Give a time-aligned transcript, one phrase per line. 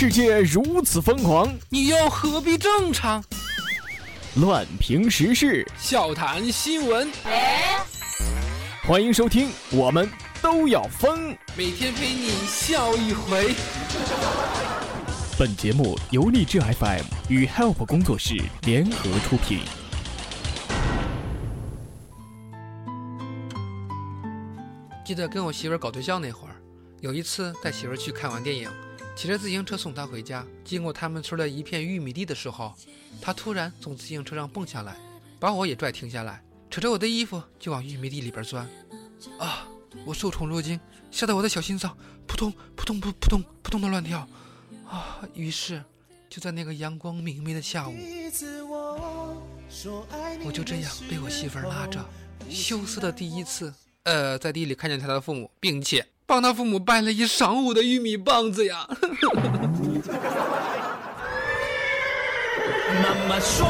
[0.00, 3.22] 世界如此疯狂，你又何必正常？
[4.36, 7.12] 乱评时事，笑谈新闻，
[8.84, 10.08] 欢迎收听，我们
[10.40, 11.36] 都要疯。
[11.54, 13.54] 每天陪你笑一回。
[15.38, 19.60] 本节目由励志 FM 与 Help 工作室联合出品。
[25.04, 26.56] 记得跟我媳妇儿搞对象那会儿，
[27.02, 28.66] 有一次带媳妇儿去看完电影，
[29.16, 32.74] 骑着自行车送她回家，经过他们村的一片玉米地的时候，
[33.20, 34.96] 她突然从自行车上蹦下来，
[35.38, 38.68] 把我也拽停下来，扯着我的衣服就往玉米地里边钻。
[39.38, 39.66] 啊！
[40.04, 41.96] 我受宠若惊，吓得我的小心脏
[42.26, 44.26] 扑通扑通扑扑通扑通的乱跳。
[44.88, 45.20] 啊！
[45.34, 45.84] 于是
[46.28, 47.94] 就在那个阳光明媚的下午，
[50.44, 52.02] 我就这样被我媳妇拉着，
[52.48, 53.74] 羞涩的第一次。
[54.04, 58.86] 呃，在地里看见他的父母，并且帮他父母掰了一晌午的玉米棒子呀。
[63.02, 63.66] 妈妈说，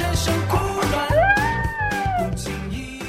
[0.00, 0.56] 人生苦
[0.90, 1.06] 短，
[2.18, 3.00] 不经意。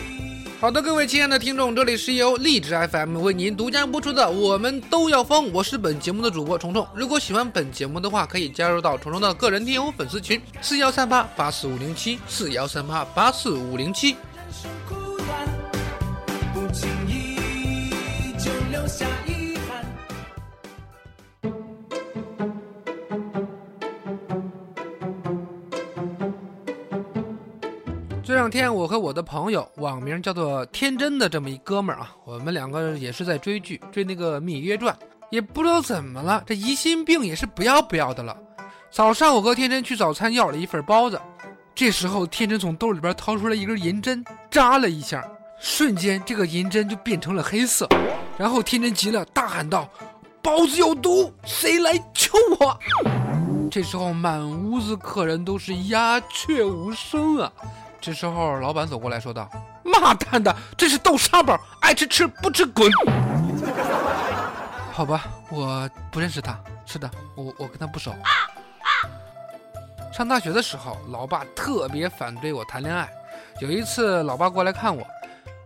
[0.59, 6.85] 好的，各位亲爱的听众，这里是由荔枝 FM 为您独家播出的《我们都要疯》，我是本节目的主播虫虫。
[6.93, 14.17] 如果喜欢本节目的话，可以加入到虫虫的个人听友粉丝群：四幺三八八四五零七，四幺三八八四五零七。
[28.25, 34.91] 这两天，我和我的朋友，网名叫做天真的这么一哥们儿啊，我们两个也是在追剧，追那个《芈月传》，
[35.29, 38.35] 也不知道怎么了，这疑心病也是不要不要的了。
[38.89, 41.21] 早上，我和天真去早餐要了一份包子，
[41.75, 45.23] 这时候天真从兜里边掏出来一根银针，扎了一下，
[45.59, 47.87] 瞬间这个银针就变成了黑色，
[48.39, 49.87] 然后天真急了，大喊道
[50.41, 52.75] ：“包子有毒，谁来救我？”
[53.69, 57.53] 这时候满屋子客人都是鸦雀无声啊。
[58.05, 59.49] 这时候，老板走过来说道
[59.83, 62.87] ：“妈蛋的，这是豆沙包，爱吃吃，不吃滚！”
[64.93, 66.55] 好吧，我不认识他。
[66.85, 68.13] 是的，我我跟他不熟。
[70.13, 73.09] 上大学的时候，老爸特别反对我谈恋爱。
[73.59, 75.03] 有一次，老爸过来看我，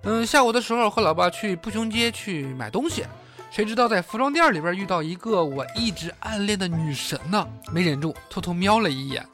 [0.03, 3.05] 嗯，下午的时候和老爸去步行街去买东西，
[3.51, 9.25] 谁知道在服装店里边遇到一个我一直暗恋的女神呢，没忍住，偷偷瞄了一眼。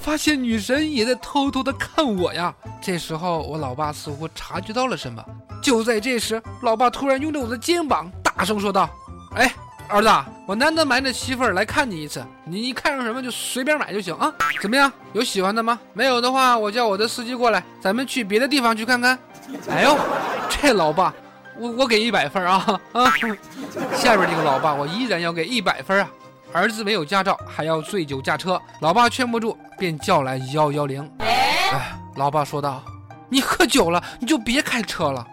[0.00, 2.52] 发现女神也在偷偷的看我呀！
[2.80, 5.22] 这时候我老爸似乎察觉到了什么。
[5.62, 8.88] 就在这时，老爸突然拥着我的肩膀，大声说道
[9.36, 9.54] ：“哎，
[9.88, 10.10] 儿子，
[10.46, 14.32] 我难得买那媳妇儿来看你一次，你一看上什么就随便买就行啊！
[14.62, 14.90] 怎么样？
[15.12, 15.78] 有喜欢的吗？
[15.92, 19.18] 没有的话，我叫我的司机过来，咱们去别的地方去看看。”
[19.68, 19.98] 哎呦，
[20.48, 21.12] 这老爸，
[21.58, 23.12] 我我给一百分啊啊！
[23.94, 26.10] 下边这个老爸，我依然要给一百分啊！
[26.52, 31.08] 儿子没有驾照，还要醉酒驾车，老爸劝不住，便叫来幺幺零。
[31.18, 32.82] 哎，老爸说道
[33.30, 35.24] ：“你喝酒了，你就别开车了。”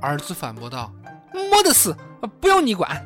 [0.00, 0.92] 儿子反驳道
[1.34, 1.94] ：“没得事，
[2.40, 3.04] 不用你管。”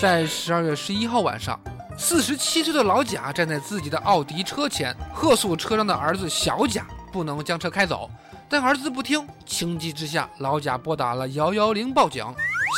[0.00, 1.60] 在十二月十一号晚上，
[1.98, 8.10] 四十七岁的老贾站在自己的奥迪车前，喝诉车上的儿子小贾不能将车开走，
[8.48, 12.24] 但儿子不听，情急之下，老贾拨打了幺幺零报警。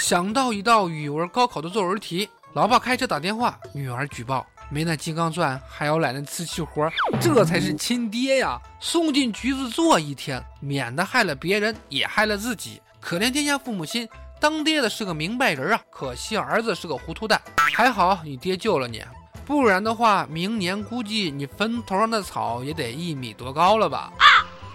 [0.02, 2.28] 想到一道语文高考的作文题。
[2.54, 6.86] 老爸开车打电话，女儿举报没那金刚钻，还要揽那瓷器活，
[7.18, 8.60] 这才是亲爹呀！
[8.78, 12.82] 送进局子坐一天，免得害了别人，也害了自己。
[13.00, 14.06] 可怜天下父母心，
[14.38, 15.80] 当爹的是个明白人啊！
[15.90, 17.40] 可惜儿子是个糊涂蛋。
[17.56, 19.02] 还好你爹救了你，
[19.46, 24.12] 不然的话，明年估计你坟头上的草也得一米多高了吧？
[24.18, 24.26] 啊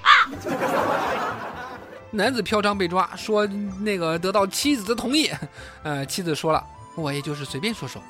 [0.02, 0.10] 啊
[2.10, 5.30] 男子嫖娼被抓，说那个得到妻子的同意，
[5.84, 6.66] 呃，妻子说了。
[6.98, 8.02] 我也就是随便说说，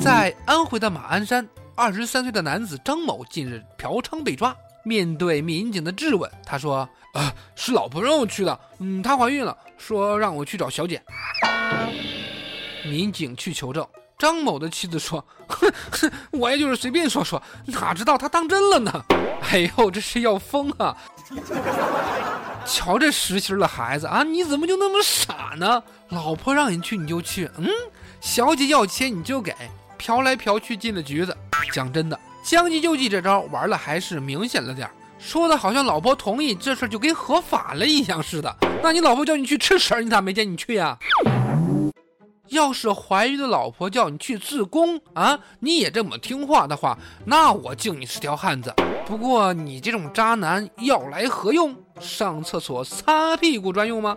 [0.00, 4.56] 在安徽的马鞍山，二十三岁的男子张某近日嫖娼被抓。
[4.84, 8.60] 面对民警的质问，他说：“啊，是老婆让我去的。
[8.78, 11.02] 嗯，她怀孕了，说让我去找小姐。”
[12.84, 13.86] 民警去求证，
[14.18, 19.04] 张某的妻子说：“哼哼，我也就是随便说说，哪知道他当真了呢？
[19.50, 20.96] 哎呦，这是要疯啊！
[22.64, 25.82] 瞧这实心的孩子啊，你怎么就那么傻呢？
[26.08, 27.68] 老婆让你去你就去，嗯。”
[28.22, 29.52] 小姐要钱你就给，
[29.98, 31.36] 嫖来嫖去进了局子。
[31.72, 34.88] 讲真的，将计就计这招玩的还是明显了点
[35.18, 38.56] 说的好像老婆同意这事就跟合法了一样似的。
[38.80, 40.96] 那你老婆叫你去吃屎，你咋没见你去呀？
[42.50, 48.72] 要是怀孕的老婆叫你去自宫啊，你也这么听话的话，那我敬你是条汉子。
[49.04, 51.74] 不过你这种渣男要来何用？
[51.98, 54.16] 上厕所擦屁股专用吗？